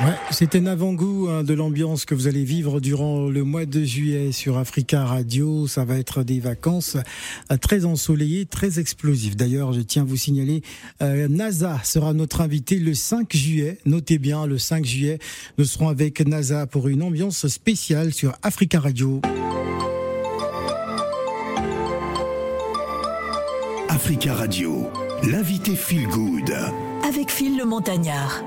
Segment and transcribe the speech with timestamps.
[0.00, 3.84] Ouais, c'est un avant-goût hein, de l'ambiance que vous allez vivre durant le mois de
[3.84, 5.68] juillet sur Africa Radio.
[5.68, 6.96] Ça va être des vacances
[7.52, 9.36] euh, très ensoleillées, très explosives.
[9.36, 10.62] D'ailleurs, je tiens à vous signaler,
[11.00, 13.78] euh, NASA sera notre invité le 5 juillet.
[13.86, 15.20] Notez bien, le 5 juillet,
[15.58, 19.20] nous serons avec NASA pour une ambiance spéciale sur Africa Radio.
[23.88, 24.90] Africa Radio,
[25.22, 26.52] l'invité Feel Good.
[27.08, 28.42] Avec Phil le Montagnard.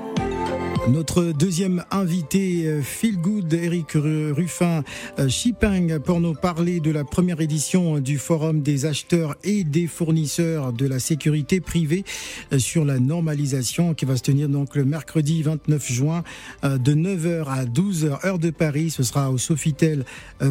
[0.88, 4.82] Notre deuxième invité, euh, Feel Good, Eric Ruffin
[5.28, 9.86] Shipang, euh, pour nous parler de la première édition du Forum des acheteurs et des
[9.86, 12.04] fournisseurs de la sécurité privée
[12.52, 16.24] euh, sur la normalisation qui va se tenir donc le mercredi 29 juin
[16.62, 18.88] de 9h à 12h heure de Paris.
[18.90, 20.04] Ce sera au Sofitel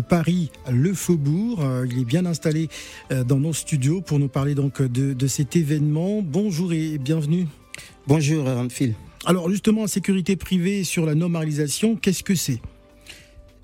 [0.08, 1.66] Paris Le Faubourg.
[1.90, 2.70] Il est bien installé
[3.10, 6.22] dans nos studios pour nous parler donc de, de cet événement.
[6.22, 7.48] Bonjour et bienvenue.
[8.08, 8.94] Bonjour Phil.
[9.28, 12.62] Alors justement, sécurité privée sur la normalisation, qu'est-ce que c'est?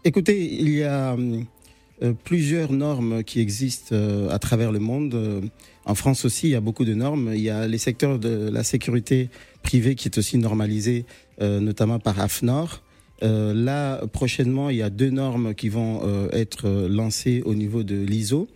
[0.04, 5.16] Écoutez, il y a euh, plusieurs normes qui existent euh, à travers le monde.
[5.16, 5.40] Euh,
[5.86, 7.32] en France aussi, il y a beaucoup de normes.
[7.34, 9.30] Il y a les secteurs de la sécurité
[9.62, 11.06] privée qui est aussi normalisé,
[11.40, 12.84] notamment par AFNOR.
[13.22, 16.02] là, prochainement, il y a deux normes qui vont
[16.34, 18.48] être lancées au niveau de l'ISO.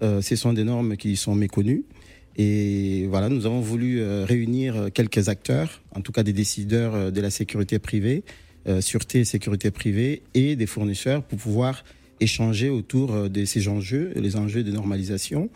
[0.00, 1.84] ce sont des normes qui sont méconnues.
[2.36, 6.94] Et voilà, nous avons voulu euh, réunir euh, quelques acteurs, en tout cas des décideurs
[6.94, 8.24] euh, de la sécurité privée,
[8.80, 11.84] sûreté et sécurité privée, et des fournisseurs pour pouvoir
[12.20, 15.50] échanger autour de ces enjeux, les enjeux de normalisation,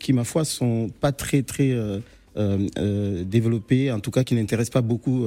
[0.00, 1.72] qui, ma foi, sont pas très, très
[2.34, 5.24] développés, en tout cas qui n'intéressent pas beaucoup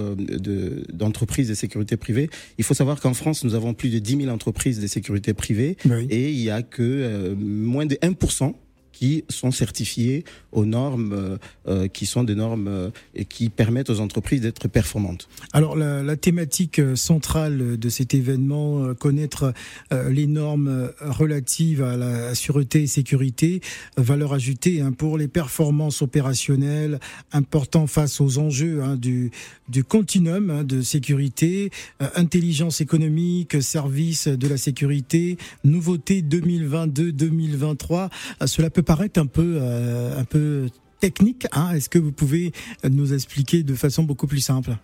[0.91, 2.29] d'entreprises de, sécurité privée.
[2.57, 5.77] Il faut savoir qu'en France, nous avons plus de 10 000 entreprises de sécurité privée
[6.09, 8.55] et il y a que moins de 1%
[8.95, 12.89] qui sont certifiés aux normes euh, euh, qui sont des normes euh,
[13.27, 15.27] qui permettent aux entreprises d'être performantes.
[15.51, 19.53] Alors la, thématique centrale de cet événement, connaître
[19.91, 23.59] les normes relatives à la sûreté et sécurité,
[23.97, 27.01] valeur ajoutée hein, pour les performances opérationnelles,
[27.33, 29.31] important face aux enjeux hein, du,
[29.67, 31.69] du continuum hein, de sécurité,
[31.99, 38.09] intelligence économique, service de la sécurité, nouveauté 2022-2023.
[38.45, 40.69] cela peut paraître un peu, euh, un peu
[40.99, 41.47] technique.
[41.51, 41.71] Hein.
[41.73, 42.53] Est-ce que vous pouvez
[42.89, 44.77] nous expliquer de façon beaucoup plus simple?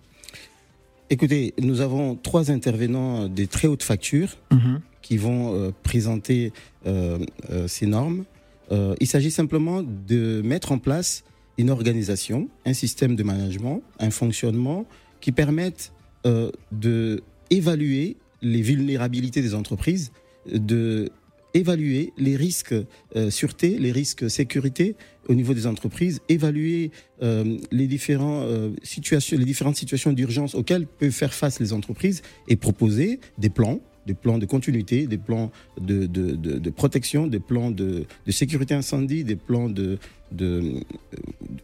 [1.10, 4.82] Écoutez, nous avons trois intervenants des très hautes factures mhm.
[5.02, 6.54] qui vont euh, présenter
[6.86, 7.20] euh,
[7.68, 8.26] ces normes.
[8.72, 11.24] il s'agit simplement de mettre en place
[11.58, 14.86] une organisation, un système de management, un fonctionnement
[15.20, 15.92] qui permette
[16.24, 20.12] de évaluer les vulnérabilités des entreprises,
[20.50, 21.12] de
[21.54, 22.76] évaluer les risques
[23.16, 24.96] euh, sûreté, les risques sécurité
[25.28, 26.92] au niveau des entreprises, évaluer
[27.22, 32.22] euh, les, différents, euh, situations, les différentes situations d'urgence auxquelles peuvent faire face les entreprises
[32.48, 37.28] et proposer des plans des plans de continuité, des plans de, de, de, de protection,
[37.28, 40.00] des plans de, sécurité incendie, des plans de,
[40.32, 40.82] de,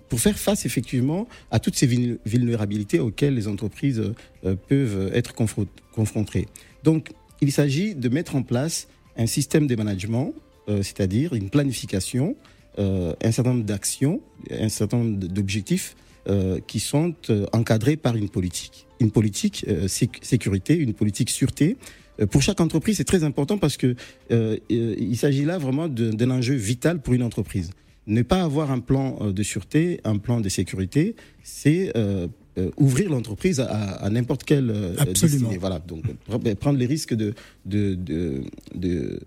[0.07, 4.13] pour faire face effectivement à toutes ces vulnérabilités auxquelles les entreprises
[4.67, 6.45] peuvent être confrontées.
[6.83, 7.09] Donc,
[7.41, 10.33] il s'agit de mettre en place un système de management,
[10.69, 12.35] euh, c'est-à-dire une planification,
[12.79, 15.95] euh, un certain nombre d'actions, un certain nombre d'objectifs
[16.27, 17.15] euh, qui sont
[17.53, 18.85] encadrés par une politique.
[18.99, 21.77] Une politique sécurité, une politique sûreté.
[22.31, 23.95] Pour chaque entreprise, c'est très important parce que
[24.69, 27.69] il s'agit là vraiment d'un enjeu vital pour une entreprise.
[28.07, 31.93] Ne pas avoir un plan de sûreté, un plan de sécurité, c'est
[32.77, 35.49] ouvrir l'entreprise à, n'importe quelle Absolument.
[35.59, 36.03] Voilà, donc
[36.59, 37.33] prendre les risques de,
[37.65, 37.95] de,
[38.75, 39.19] de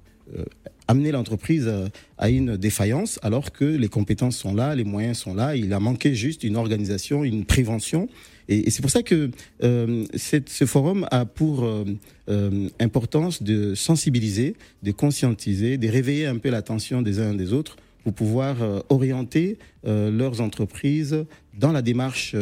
[0.90, 1.70] amener l'entreprise
[2.18, 5.54] à une défaillance alors que les compétences sont là, les moyens sont là.
[5.54, 8.08] Il a manqué juste une organisation, une prévention.
[8.48, 9.30] Et, c'est pour ça que
[9.62, 11.84] euh, ce forum a pour euh,
[12.28, 17.52] euh, importance de sensibiliser, de conscientiser, de réveiller un peu l'attention des uns et des
[17.52, 18.56] autres pour pouvoir
[18.88, 21.26] orienter leurs entreprises
[21.58, 22.34] dans la démarche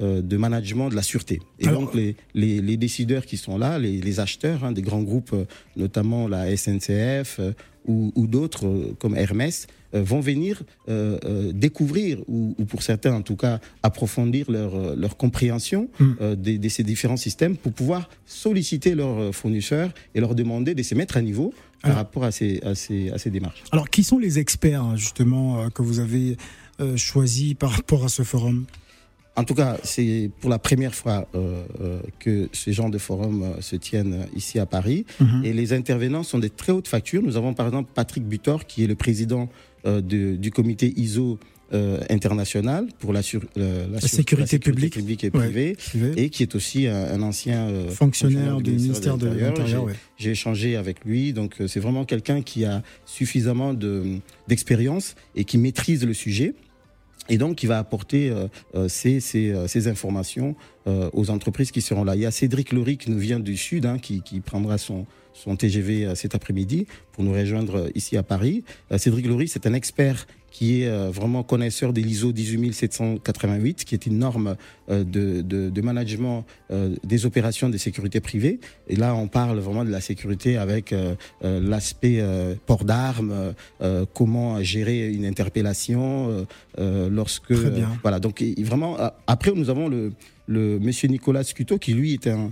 [0.00, 1.40] de management de la sûreté.
[1.58, 5.02] Et donc les, les, les, décideurs qui sont là, les, les acheteurs hein, des grands
[5.02, 5.34] groupes,
[5.76, 7.40] notamment la SNCF,
[7.88, 13.36] ou, d'autres euh, comme Hermès euh, vont venir euh, découvrir ou, pour certains en tout
[13.36, 16.34] cas approfondir leur, leur compréhension hmm.
[16.36, 21.16] de, ces différents systèmes pour pouvoir solliciter leurs fournisseurs et leur demander de se mettre
[21.16, 21.52] à niveau
[21.82, 23.62] par rapport à ces, à, ces, à ces démarches.
[23.72, 26.36] Alors qui sont les experts hein, justement que vous avez
[26.96, 28.66] choisis par rapport à ce forum?
[29.38, 33.44] En tout cas, c'est pour la première fois euh, euh, que ce genre de forum
[33.44, 35.06] euh, se tiennent ici à Paris.
[35.20, 35.44] Mhm.
[35.44, 37.22] Et les intervenants sont des très hautes factures.
[37.22, 39.48] Nous avons par exemple Patrick Butor, qui est le président
[40.02, 41.38] du comité ISO
[42.10, 45.24] international pour la, sécurité, publique.
[45.24, 45.76] et privée,
[46.16, 49.86] et qui est aussi un, ancien fonctionnaire, du ministère de l'Intérieur.
[50.18, 53.72] J'ai échangé avec lui, donc c'est vraiment quelqu'un qui a suffisamment
[54.48, 56.54] d'expérience et qui maîtrise le sujet
[57.28, 60.54] et donc qui va apporter euh, euh, ces, euh, ces, informations
[61.12, 62.16] aux entreprises qui seront là.
[62.16, 65.04] Il y a Cédric Laurie qui nous vient du Sud, hein, qui, qui prendra son,
[65.34, 68.64] son TGV cet après-midi pour nous rejoindre ici à Paris.
[68.96, 74.06] Cédric Laurie, c'est un expert qui est euh, vraiment connaisseur de l'ISO 18788, qui est
[74.06, 74.56] une norme
[74.90, 78.60] euh, de, de, de management euh, des opérations de sécurité privée.
[78.88, 80.94] Et là, on parle vraiment de la sécurité avec
[81.42, 82.22] l'aspect
[82.66, 83.54] port d'armes,
[84.14, 86.46] comment gérer une interpellation
[86.78, 87.54] lorsque...
[87.54, 87.98] Très bien.
[88.02, 88.96] Voilà, donc vraiment,
[89.26, 90.12] après, nous avons le
[90.48, 92.50] le monsieur Nicolas Scuto, qui lui est un,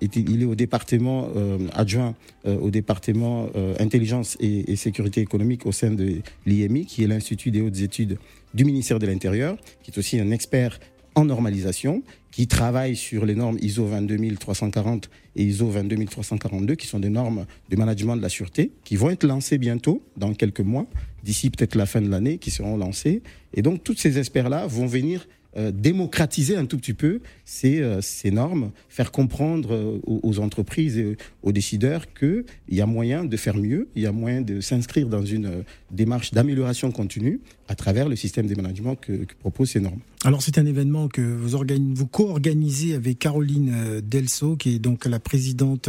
[0.00, 2.14] il est au département euh, adjoint
[2.46, 7.60] euh, au département euh, intelligence et, sécurité économique au sein de l'IMI, qui l'Institut des
[7.60, 8.18] hautes études
[8.54, 10.78] du ministère de l'Intérieur, qui est aussi un expert
[11.14, 17.10] en normalisation, qui travaille sur les normes ISO 22340 et ISO 22342, qui sont des
[17.10, 20.86] normes de management de la sûreté, qui vont être lancées bientôt, dans quelques mois,
[21.22, 23.22] d'ici peut-être la fin de l'année, qui seront lancées.
[23.54, 25.26] Et donc, tous ces experts-là vont venir
[25.56, 30.96] euh, démocratiser un tout petit peu ces, euh, ces normes, faire comprendre euh, aux, entreprises
[30.96, 34.60] et aux décideurs qu'il y a moyen de faire mieux, il y a moyen de
[34.60, 39.72] s'inscrire dans une démarche d'amélioration continue à travers le système de management que, que proposent
[39.72, 40.00] ces normes.
[40.24, 41.58] Alors c'est un événement que vous,
[41.94, 45.88] vous co-organisez avec Caroline Delso, qui est donc la présidente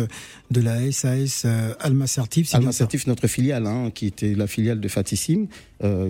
[0.50, 1.46] de la SAS
[1.80, 2.54] Alma Certif.
[2.56, 5.48] Alma Certif, notre filiale, hein, qui était la filiale de Fatissime.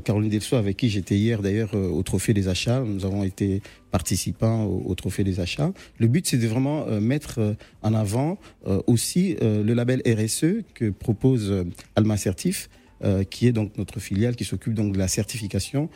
[0.06, 2.82] Caroline Delso, avec qui j'étais hier d'ailleurs au Trophée des Achats.
[2.82, 3.62] Nous avons été
[3.94, 5.72] participants au, Trophée des achats.
[6.00, 7.54] Le but, c'est de vraiment euh, mettre euh,
[7.84, 11.66] en avant euh, aussi le label RSE que propose
[11.96, 12.70] Alma Certif.
[13.30, 15.90] qui est donc notre filiale qui s'occupe donc de la certification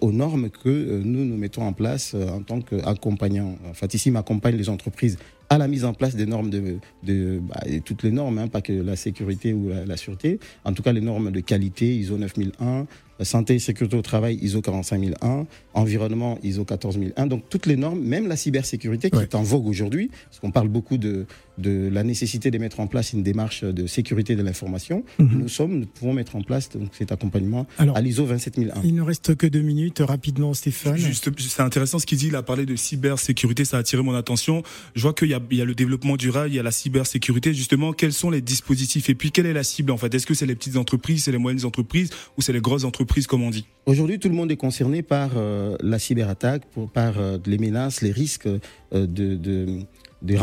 [0.00, 3.56] aux normes que nous nous mettons en place en tant qu'accompagnants.
[3.72, 5.16] Fatissime accompagne les entreprises
[5.50, 8.62] à la mise en place des normes de, de bah, toutes les normes, hein, pas
[8.62, 12.16] que la sécurité ou la, la, sûreté, en tout cas les normes de qualité ISO
[12.18, 12.86] 9001,
[13.24, 17.26] santé et sécurité au travail ISO 45001, environnement ISO 14001.
[17.26, 20.68] Donc toutes les normes, même la cybersécurité qui est en vogue aujourd'hui, parce qu'on parle
[20.68, 21.26] beaucoup de,
[21.58, 25.04] de la nécessité de mettre en place une démarche de sécurité de l'information.
[25.18, 25.38] Mhm.
[25.38, 28.80] Nous sommes, nous pouvons mettre en place donc, cet accompagnement à l'ISO 27001.
[28.84, 30.96] Il ne reste que deux minutes, rapidement Stéphane.
[30.96, 34.14] Juste, c'est intéressant ce qu'il dit, il a parlé de cybersécurité, ça a attiré mon
[34.14, 34.62] attention.
[34.94, 36.70] Je vois qu'il y a, il y a le développement durable, il y a la
[36.70, 37.54] cybersécurité.
[37.54, 40.14] Justement, quels sont les dispositifs et puis quelle est la cible en fait?
[40.14, 43.26] Est-ce que c'est les petites entreprises, c'est les moyennes entreprises ou c'est les grosses entreprises
[43.26, 43.66] comme on dit?
[43.86, 46.62] Aujourd'hui, tout le monde est concerné par euh, la cyberattaque,
[46.92, 48.58] par euh, les menaces, les risques euh,
[48.92, 49.80] de, de,
[50.22, 50.36] de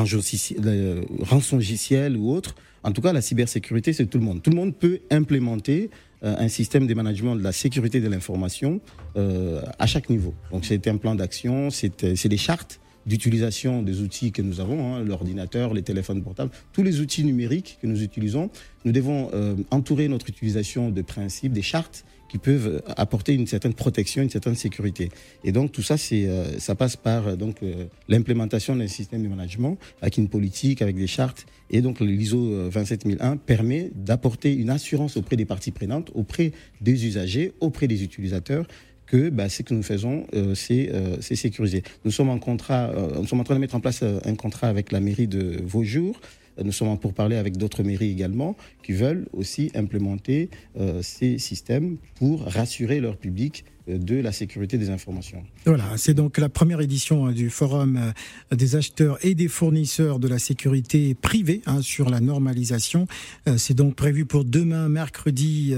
[2.17, 2.55] ou autres.
[2.83, 4.41] En tout cas, la cybersécurité, c'est tout le monde.
[4.41, 5.89] Tout le monde peut implémenter
[6.21, 8.81] un système de management de la sécurité de l'information
[9.15, 10.33] à chaque niveau.
[10.51, 15.03] Donc, c'est un plan d'action, c'est des chartes d'utilisation des outils que nous avons, hein,
[15.03, 18.49] l'ordinateur, les téléphones portables, tous les outils numériques que nous utilisons,
[18.83, 19.31] nous devons
[19.71, 24.55] entourer notre utilisation de principes, des chartes qui peuvent apporter une certaine protection, une certaine
[24.55, 25.09] sécurité.
[25.43, 29.23] Et donc tout ça, c'est, euh, ça passe par euh, donc euh, l'implémentation d'un système
[29.23, 31.45] de management avec une politique, avec des chartes.
[31.69, 36.51] Et donc l'ISO 27001 permet d'apporter une assurance auprès des parties prenantes, auprès
[36.81, 38.67] des usagers, auprès des utilisateurs
[39.05, 40.91] que bah, ce que nous faisons, c'est,
[41.21, 41.83] sécurisé.
[42.03, 44.91] Nous sommes en contrat, nous sommes en train de mettre en place un contrat avec
[44.91, 46.19] la mairie de Vaujours
[46.63, 50.49] nous sommes pour parler avec d'autres mairies également qui veulent aussi implémenter
[50.79, 55.43] euh, ces systèmes pour rassurer leur public de la sécurité des informations.
[55.65, 60.19] Voilà, c'est donc la première édition hein, du forum euh, des acheteurs et des fournisseurs
[60.19, 63.07] de la sécurité privée hein, sur la normalisation.
[63.47, 65.73] Euh, c'est donc prévu pour demain, mercredi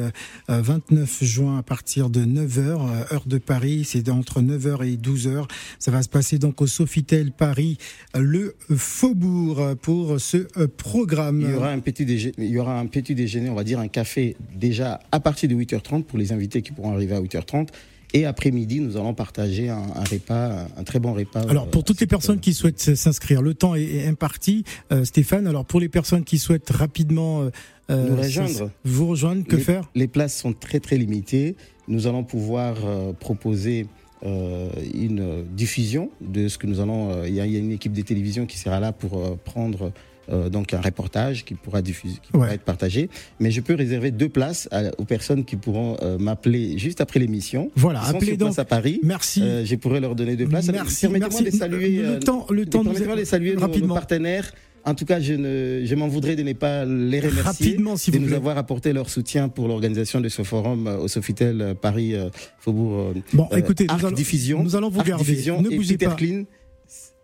[0.48, 3.84] 29 euh, juin, à partir de 9h, heure de Paris.
[3.86, 5.48] C'est entre 9h et 12h.
[5.78, 7.78] Ça va se passer donc au Sofitel Paris,
[8.18, 10.38] le Faubourg, pour ce
[10.68, 11.42] programme.
[11.42, 13.80] Il y aura un petit déjeuner, il y aura un petit déjeuner, on va dire
[13.80, 17.70] un café déjà à partir de 8h30 pour les invités qui pourront arriver à 8h30
[18.14, 21.42] et après-midi, nous allons partager un, repas, un très bon repas.
[21.42, 24.64] Alors, pour toutes les personnes qui souhaitent s'inscrire, le temps est, imparti.
[24.92, 27.50] Euh, Stéphane, alors pour les personnes qui souhaitent rapidement
[27.90, 29.90] euh, nous rejoindre, vous rejoindre, que faire?
[29.94, 31.56] Les places sont très très limitées.
[31.88, 33.88] Nous allons pouvoir euh, proposer
[34.22, 37.24] une diffusion de ce que nous allons.
[37.24, 39.94] Il y, a une équipe de télévision qui sera là pour prendre
[40.32, 43.10] euh, donc un reportage qui pourra diffuser, qui pourra être partagé.
[43.40, 47.72] Mais je peux réserver deux places aux personnes qui pourront euh, m'appeler juste après l'émission.
[47.76, 49.00] Voilà, appelez donc à Paris.
[49.04, 49.42] Merci.
[49.42, 50.72] Euh, je pourrais leur donner deux places.
[50.72, 51.02] Merci.
[51.08, 51.98] Permettez-moi de saluer.
[51.98, 52.84] Le temps, le temps.
[52.84, 54.52] de saluer nos, nos partenaires
[54.86, 58.12] en tout cas, je, ne, je m'en voudrais de ne pas les remercier Rapidement, si
[58.12, 58.38] de vous nous plaît.
[58.38, 62.16] avoir apporté leur soutien pour l'organisation de ce forum au Sofitel Paris
[62.60, 64.64] Faubourg Bon, écoutez, nous allons, Diffusion.
[64.64, 65.26] nous allons vous garder.
[65.26, 66.16] Diffusion Ne et bougez Peter pas.
[66.16, 66.44] Clean.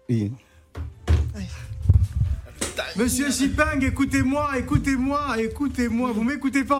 [0.10, 0.32] Oui.
[2.98, 6.14] Monsieur Chipang, écoutez-moi, écoutez-moi, écoutez-moi.
[6.14, 6.80] Vous m'écoutez pas